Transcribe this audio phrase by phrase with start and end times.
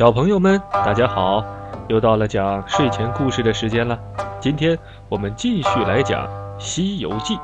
[0.00, 1.44] 小朋友们，大家好！
[1.88, 3.98] 又到了讲睡前故事的时间了。
[4.40, 4.78] 今天
[5.10, 6.26] 我们继续来讲
[6.58, 7.36] 《西游记》。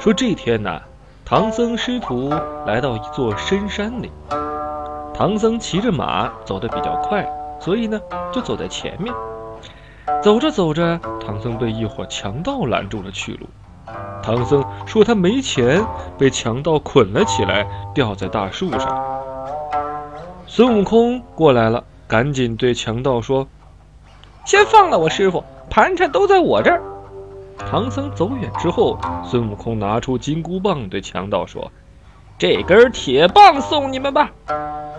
[0.00, 0.80] 说这天呢，
[1.22, 2.30] 唐僧师徒
[2.64, 4.10] 来到一座深山里，
[5.12, 7.28] 唐僧骑着马走得比较快，
[7.60, 8.00] 所以呢
[8.32, 9.14] 就走在前面。
[10.22, 13.46] 走着走着，唐僧被一伙强盗拦住了去路。
[14.22, 15.84] 唐僧说他没钱，
[16.16, 19.15] 被强盗捆了起来，吊在大树上。
[20.56, 23.46] 孙悟空过来了，赶紧对强盗说
[24.46, 26.80] ：“先放了我师傅，盘缠都在我这儿。”
[27.70, 31.70] 唐僧走远之后，孙悟空拿出金箍棒对强盗说
[32.40, 34.30] ：“这根铁棒送你们吧。”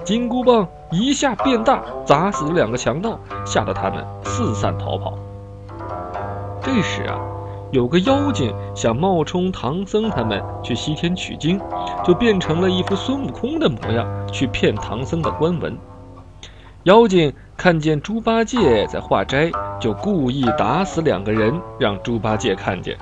[0.05, 5.17] 金箍棒一下变大，砸死了两个强盗，吓得他们四散逃跑。
[6.61, 7.17] 这时啊。
[7.71, 11.59] 有个妖精想冒充唐僧他们去西天取经，
[12.03, 15.77] 就变成了一副孙悟空的模样去骗唐僧的官文。
[16.83, 22.97] 妖精看见猪八戒在化斋，就故意打死两个人，让猪八戒看见。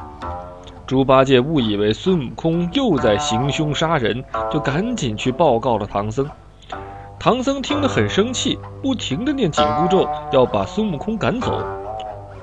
[0.88, 6.28] 猪八戒误以为孙悟空又在行凶杀人，就赶紧去报告了唐僧。
[7.20, 11.64] 唐僧听了很生气，不停地念紧箍咒，要把孙悟空赶走。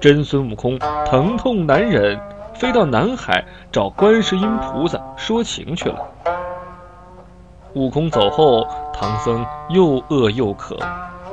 [0.03, 2.20] 真孙悟空疼痛难忍，
[2.55, 5.97] 飞到南海找观世音菩萨说情去了。
[7.75, 10.77] 悟空走后，唐僧又饿又渴，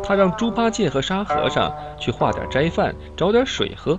[0.04, 3.98] 他让猪八戒和沙和尚去化点斋饭，找点水喝。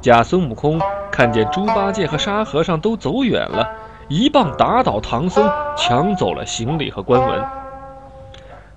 [0.00, 0.80] 假孙悟空
[1.12, 3.64] 看见猪八戒和沙和尚都走远了，
[4.08, 7.61] 一棒打倒唐僧，抢走了行李和官文。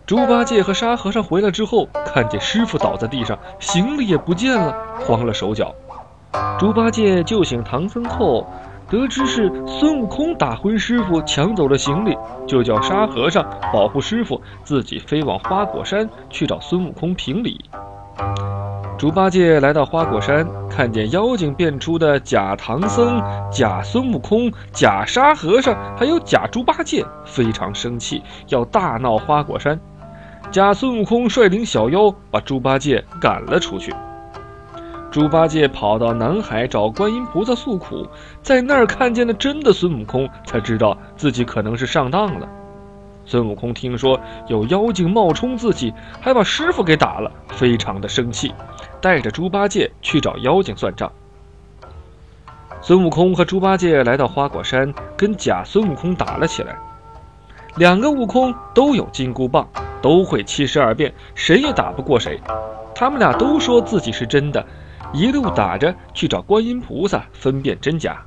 [0.05, 5.73] 猪八戒和沙和尚回来之后，看见师傅倒在地上，行李也不见了，慌了手脚。
[6.59, 8.45] 猪八戒救醒唐僧后，
[8.87, 12.15] 得知是孙悟空打昏师傅，抢走了行李，
[12.47, 17.65] 就叫沙和尚保护师傅，自己飞往花果山去找孙悟空评理。
[18.99, 23.19] 猪八戒来到花果山，看见妖精变出的假唐僧、
[23.51, 29.79] 假孙悟空、假沙和尚，还有假猪八戒，非常生气，要大闹花果山。
[30.55, 33.93] 假孙悟空率领小妖把猪八戒赶了出去。
[35.11, 38.07] 猪八戒跑到南海找观音菩萨诉苦，
[38.41, 42.47] 在那儿看见了真的孙悟空，才知道自己可能是上当了。
[43.25, 44.17] 孙悟空听说
[44.47, 48.55] 有妖精冒充自己，还把师傅给打了，非常的生气，
[49.01, 51.11] 带着猪八戒去找妖精算账。
[52.79, 56.77] 孙悟空和猪八戒来到花果山，跟假孙悟空打了起来。
[57.75, 59.67] 两个悟空都有金箍棒。
[60.05, 62.39] 都会七十二变，谁也打不过谁。
[62.93, 64.63] 他们俩都说自己是真的，
[65.11, 68.17] 一路打着去找观音菩萨分辨真假。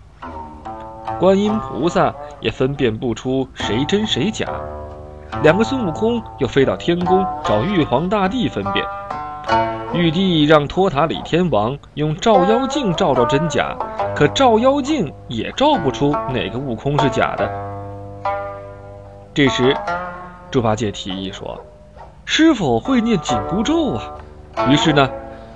[1.20, 4.44] 观音菩萨也分辨不出谁真谁假。
[5.44, 8.84] 两个孙悟空又飞到天宫找玉皇大帝分辨。
[9.92, 13.76] 玉帝让托塔李天王用照妖镜照照真假，
[14.16, 17.48] 可照妖镜也照不出哪个悟空是假的。
[19.32, 19.76] 这时。
[20.50, 21.60] 猪八戒提议说
[22.24, 24.02] ：“师傅会念紧箍咒啊！”
[24.68, 25.08] 于是呢，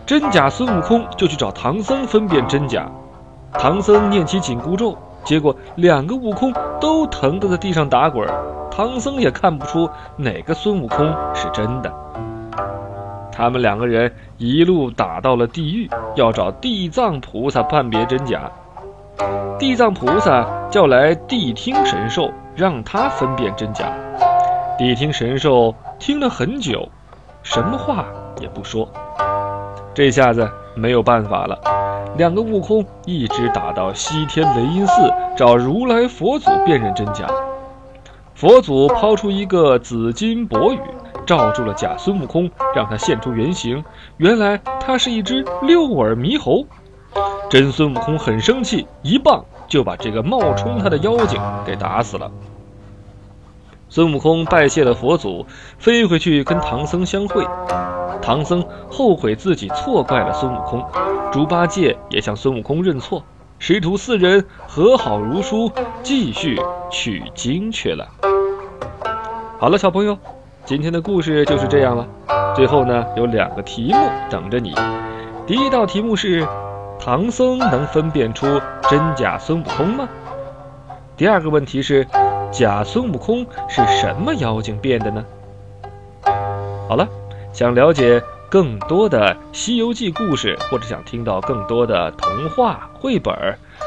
[0.04, 2.86] 真假孙悟空就去找唐僧分辨真假。
[3.52, 8.28] 唐僧念起紧箍咒，结果两个悟空都疼得在地上打滚，
[8.70, 11.92] 唐僧也看不出哪个孙悟空是真的。
[13.31, 18.50] 他们两个人一路打到了地狱，要找地藏菩萨判别真假。
[19.58, 23.91] 地藏菩萨叫来谛听神兽，让他分辨真假。
[24.78, 26.88] 谛听神兽听了很久，
[27.43, 28.06] 什么话
[28.41, 28.88] 也不说。
[29.94, 31.59] 这下子没有办法了，
[32.16, 37.27] 两个悟空一直打到西天雷音寺找如来佛祖辨认真假。
[38.34, 40.81] 佛祖抛出一个紫金箔羽，
[41.27, 43.84] 罩住了假孙悟空，让他现出原形。
[44.16, 46.65] 原来他是一只六耳猕猴。
[47.50, 52.31] 真孙悟空很生气，一棒就把这个冒充他的妖精给打死了。
[53.94, 55.44] 孙悟空拜谢了佛祖，
[55.78, 57.46] 飞回去跟唐僧相会。
[58.22, 60.82] 唐僧后悔自己错怪了孙悟空，
[61.31, 63.22] 猪八戒也向孙悟空认错，
[63.58, 65.70] 师徒四人和好如初，
[66.02, 66.58] 继续
[66.90, 68.08] 取经去了。
[69.58, 70.17] 好了，小朋友，
[70.64, 72.08] 今天的故事就是这样了。
[72.56, 73.99] 最后呢，有两个题目
[74.31, 74.75] 等着你。
[75.46, 76.49] 第一道题目是：
[76.99, 78.58] 唐僧能分辨出
[78.88, 80.08] 真假孙悟空吗？
[81.14, 82.06] 第二个问题是。
[82.52, 85.25] 假孙悟空是什么妖精变的呢？
[86.87, 87.08] 好了，
[87.54, 93.34] 想了解更多的《西游记》故事，或者想听到更多的童话绘本，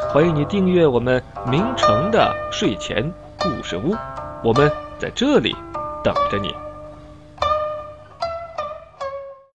[0.10, 3.96] 欢迎你订阅我们明成的睡前故事屋，
[4.44, 5.56] 我们在这里
[6.04, 6.65] 等着你。